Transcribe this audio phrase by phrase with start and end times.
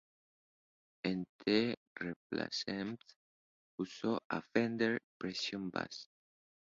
[1.05, 3.05] En The Replacements
[3.77, 6.07] usó un Fender Precision Bass.